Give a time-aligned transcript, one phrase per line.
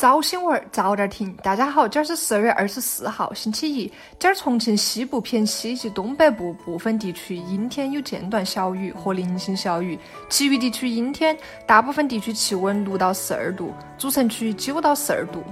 [0.00, 1.30] 早新闻，早点听。
[1.42, 3.92] 大家好，今儿是十二月二十四号，星期一。
[4.18, 9.98] 今儿重庆西部偏西及东北部部分地区阴天有间断小雨和零星小雨，
[10.30, 11.36] 其余地区阴天，
[11.66, 15.44] 大部分地区气温六到十二度，主城区九到十二度。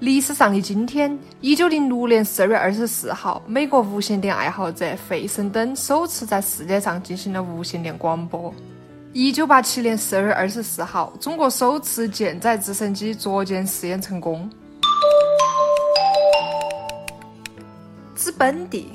[0.00, 8.52] 历史上的今天，一九零六年十二月二十四号，美国无线电爱好者费森登首次在世界上进行了无线电广播。
[9.14, 14.48] 一九八七年十二月二十四号，中国首次舰载直升机着舰试验成功。
[18.14, 18.92] 之本地。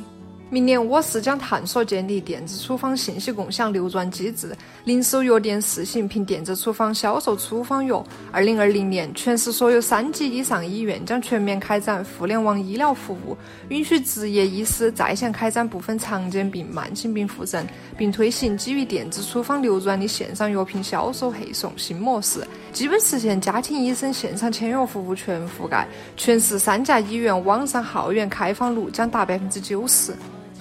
[0.53, 8.05] 明年我市将探索建立电子处方信息共享流转机制，零售药店试行凭电子处方销售处方药。
[8.31, 13.35] 二零二零年，全市所有三级以上医院将全面开展互联网医疗服务，
[13.69, 17.67] 允许执业医师在线开展部分常见病、慢性病复诊，
[17.97, 25.87] 并推行基于电子处方流转的线上药品销售配送新模式，基本实现家庭医生线上签约服务全覆盖。
[26.15, 30.13] 全市三甲医院网上号源开放率将达百分之九十。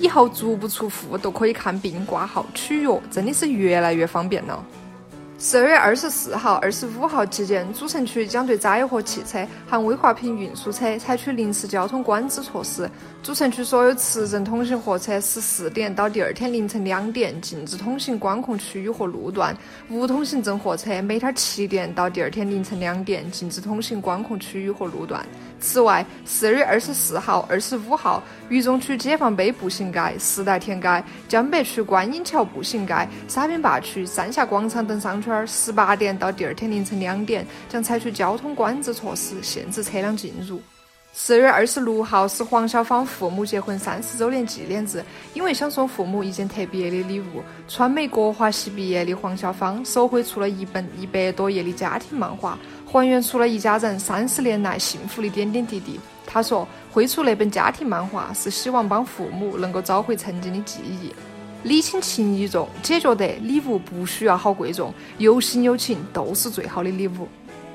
[0.02, 4.60] 以后足不出户都可以看病、挂号、取药，真的是越来越方便了。
[5.38, 12.88] 十二月二十四号、二十五号期间，主城区将对载货汽车含危化品运输车采取临时交通管制措施。
[13.22, 19.52] 主城区所有持证通行货车十四点到第二天凌晨两点禁止通行管控区域和路段；
[19.88, 25.24] 无通行证货车每天七点到第二天凌晨两点禁止通行管控区域和路段。
[25.62, 40.60] 此外，十二月二十四号、二十五号，渝中区解放碑步行街、时代田街、江北区观音桥步行街、沙坪坝区三峡广场等商圈，十八点到第二天凌晨两点将采取交通管制措施，限制车辆进入。
[41.14, 45.04] 十二月二十六号是黄小芳父母结婚三十周年纪念日，
[45.34, 52.58] 因为想送父母一件特别的礼物，川美国华系毕业的黄小芳手绘出了一本一百多页的家庭漫画。
[52.92, 55.98] 还原出了一家人三十年来幸福的点点滴滴。
[56.26, 61.10] 他说，绘出那本家庭漫画是希望帮父母能够找回曾经的记忆，
[61.62, 62.68] 礼轻情意重。
[62.82, 67.26] 姐觉得礼物不需要好贵重，有心有情都是最好的礼物。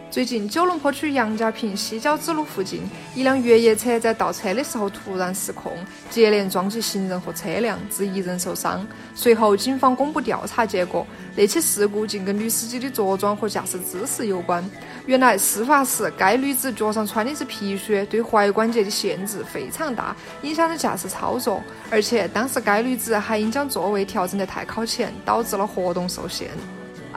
[0.09, 2.81] 最近，九龙坡区杨家坪西郊支路附近，
[3.13, 5.73] 一辆越野车在倒车的时候突然失控，
[6.09, 8.87] 接连撞击行人和车辆，致一人受伤。
[9.13, 14.67] 随后，警方公布调查结果，那起事故竟跟女司机的着装和驾驶姿势有关。
[15.05, 21.61] 原来，事发时该女子脚上穿的是皮靴，对踝关节的限制非常大，影响了驾驶操作。
[21.91, 26.47] 而且，当时该女子还因将座位调整得太靠前，导致了活动受限。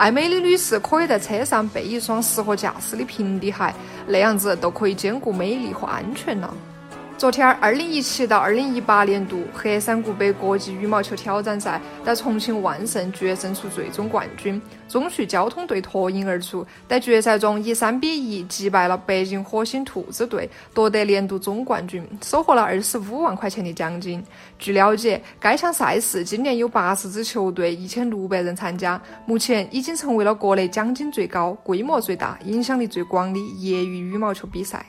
[0.00, 3.74] 爱美的女士可以在车上备一双适合驾驶的平底鞋，
[4.06, 6.54] 那样子都可以兼顾美丽和安全了。
[7.20, 14.58] 昨天，二零一七到二零一八年度黑山谷杯国际羽毛球挑战赛在重庆万盛决胜出最终冠军，
[14.88, 24.24] 中旭交通队脱颖而出，在决赛中以三比一击败了北京火星兔子队，夺得年度总冠军，收获了二十五万块钱的奖金。
[24.58, 34.86] 据了解，该项赛事今年有八十支球队，一千六百人参加，目前已经成为了国内奖金最高、规模最大、影响力最广的业余羽毛球比赛。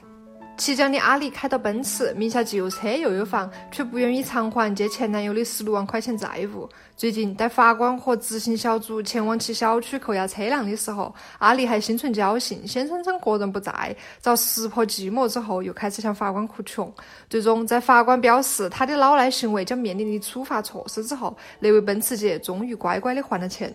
[0.62, 6.70] 綦江的阿丽开到奔驰，名下既有车又有房，却不愿意偿还借前男友的十六万块钱债务。
[6.96, 16.94] 最近在法官和执行小组前往其小区扣押车辆的时候，阿丽还心存侥幸，先声称个人不在，遭识破寂寞之后，又开始向法官哭穷。
[17.28, 23.74] 最终，在法官表示他的老赖行为将面临的处罚措施之后，那位奔驰姐终于乖乖的还了钱。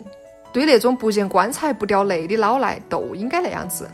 [0.53, 3.85] 对那种不见棺材不掉泪的老赖，都应该那样子。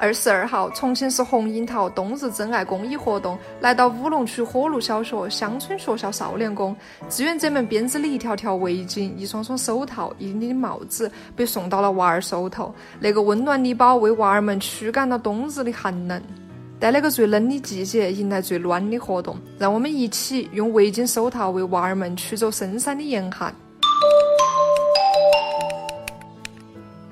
[0.00, 6.74] 二十二号，重庆市红樱桃冬日真爱公益活动来到武隆区火炉小学乡村学校少年宫，
[7.08, 12.72] 志愿者们编织了一条条围巾、一双双手套、一顶顶帽子，被送到了娃儿手头。
[13.00, 16.22] 那个温暖礼包为娃儿们驱赶了冬日的寒冷，
[16.80, 19.36] 在那个最冷的季节迎来最暖的活动。
[19.58, 23.52] 让我们一起用围巾、手套为娃儿们驱走深山的严寒。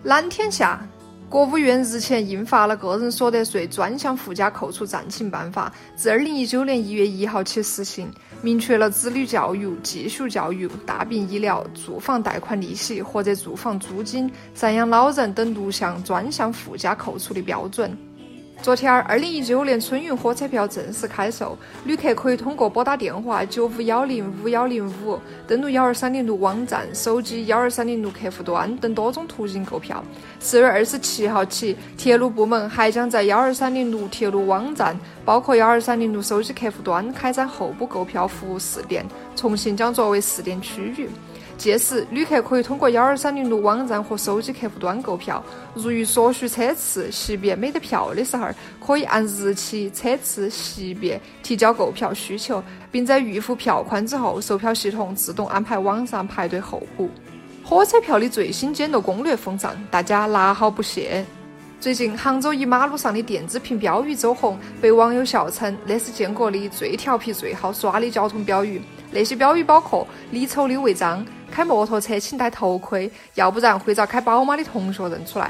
[0.05, 0.87] 蓝天下。
[1.29, 8.09] 国务院日前印发了《个人所得税专项附加扣除暂行办法》，自二零一九年一月一号起实行，
[8.43, 17.97] 明确了子女教育、继续教育、大病医疗、住房贷款利息或者住房租金、赡养老人等六项专项附加扣除的标准。
[18.63, 30.03] 昨天，二零一九年春运火车票正式开售，旅客可以通过拨打电话九五幺零五幺零五、登录幺二三零六网站、手机幺二三零六客户端等多种途径购票。
[30.41, 39.07] 四月二十七号起，铁路部门还将在幺二三零六铁路网站，包括幺二三零六手机客户端开展候补购票服务试点，
[39.37, 41.09] 重庆将作为试点区域。
[41.57, 45.43] 届时，旅客可以通过幺二三零六网站和手机客户端购票。
[45.75, 48.49] 如遇所需车次、席别没得票的时候，
[48.85, 57.11] 可以按日期、车次、席别提交购票需求，并在预付票款之后，售票系统自动安排网上排队候补。
[57.65, 61.25] 火车票的最新检读攻略封上，大家拿好不谢。
[61.81, 68.81] 最近，杭州一马路上的电子屏标语走红，被网友笑称那是建国里最调皮、最好耍的交通标语。
[69.17, 75.47] 那些标语包括“你丑溜违章”“开摩托车请戴头盔”，要不然会遭开宝马的同学认出来；“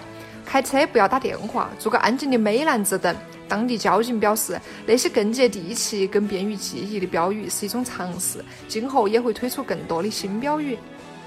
[0.46, 3.12] 开车不要打电话”“做个安静的美男子”等。
[3.48, 10.78] 当地交警表示，那些更接地气、更便于记忆的标语是一种尝试，今后也会推出更多的新标语。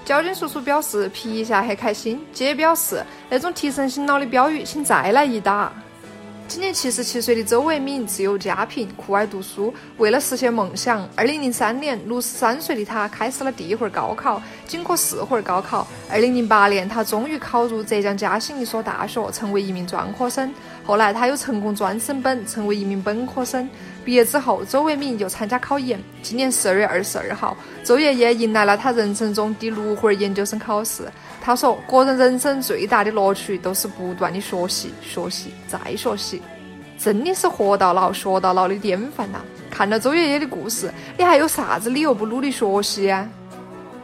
[0.06, 5.70] 交警叔叔表示皮一下很开心，姐表示那种提神醒脑的标语，请再来一打。
[6.50, 9.72] 今年七十七岁的周伟敏自幼家贫，酷爱读书。
[9.98, 14.42] 为了实现梦想，二零零三年，六十三岁的他开始了第一回高考。
[14.66, 20.52] 经过四回高考，二零零八年，他终于考入浙江嘉兴一所大学，成为一名专科生。
[20.84, 23.70] 后来，他又成功专升本，成为一名本科生。
[24.04, 26.02] 毕业之后，周伟敏又参加考研。
[26.20, 31.04] 今年十二月二十二号，周爷爷迎来了他人生中第六回研究生考试。
[31.42, 36.42] 他说：“个人人生最大的乐趣都是不断的学习，学习再学习，
[36.98, 39.40] 真的是活到老学到老的典范呐！”
[39.70, 43.26] 看了周爷爷的故事，你还有啥子理由不努力学习呀？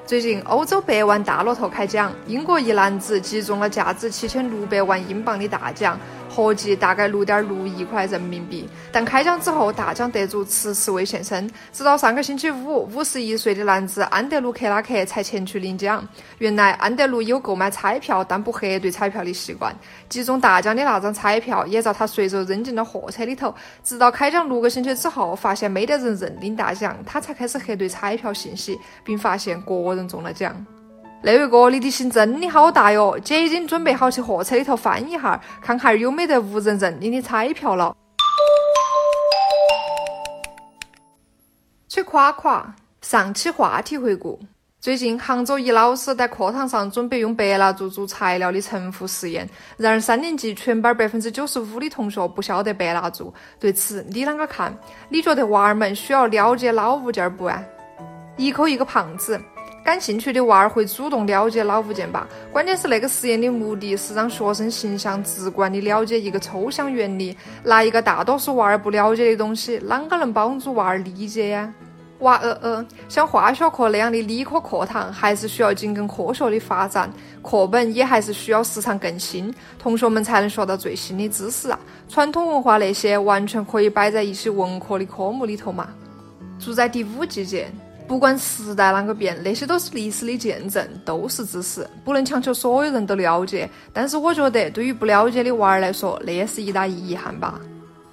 [0.07, 5.99] 最近，欧洲百万大乐透开奖，英国一男子集中了价值七千六百万英镑的大奖。
[6.29, 16.07] 合计大概六点六亿块人民币，但开奖之后大奖得主迟迟未现身，直到上个星期五，五十一岁的男子安德鲁克拉克才前去领奖。
[16.39, 19.75] 原来安德鲁有购买彩票但不核对彩票的习惯，
[20.09, 23.55] 击中大奖的那张彩票也遭他随手扔进了货车里头。
[23.83, 30.55] 直到开奖六个星期之后，发现没得人认领大奖，他才开始核对彩票信息，并发现个人中了奖。
[31.27, 33.19] 那位哥，你的心真的好大哟！
[33.19, 37.93] 姐已经准备好去货车里头翻一下，看哈有没得无人认领的彩票了。
[41.89, 44.39] 吹夸夸，上期话题回顾。
[44.79, 53.35] 最近，杭州一老师在课堂上准备用白蜡烛做材料的沉浮实验，然而三年级全班百分之九十五的同学不晓得白蜡烛。
[53.59, 54.73] 对此，你啷个看？
[55.09, 57.61] 你觉得娃儿们需要了解老物件不啊？
[58.37, 59.41] 一口一个胖子。
[59.87, 62.27] 感兴趣的娃儿会主动了解老物件吧？
[62.51, 67.37] 关键是那个实验的目的是让学生形象直观地了解一个抽象原理。
[67.63, 71.73] 拿一个大多数娃儿不了解的东西，啷个能帮助娃儿理解呀？
[72.19, 77.09] 娃呃呃，像化学课那样的理科课堂，还是需要紧跟科学的发展，
[77.41, 81.79] 课本也还是需要时常更新，同学们才能学到最新的知识啊！
[82.09, 85.91] 传统文化那些，完全可以摆在一些文科的科目里头嘛。
[86.59, 87.71] 住在第五季节。
[88.07, 93.69] 不管时代啷个变，那些都是历史的见证，都是知识，不能强求所有人都了解。
[93.93, 97.61] 但是我觉得，对于不了解的娃儿来说，那也是一大遗憾吧。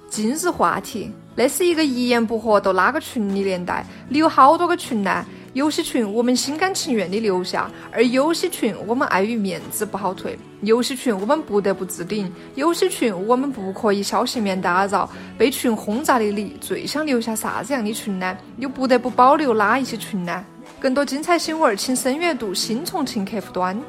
[0.08, 5.24] 今日话题，那是一个一言不合就拉个群的年代，你有好多个群呢？
[5.54, 15.08] 有些群我们心甘情愿的留下，而有些群我们碍于面子不好退；有些群我们不得不置顶，有些群我们不可以消息面打扰。
[15.38, 18.36] 被群轰炸的你，最想留下啥子样的群呢？
[18.58, 20.44] 又不得不保留哪一些群呢？
[20.80, 23.80] 更多精彩新闻，请深阅读新重庆客户端。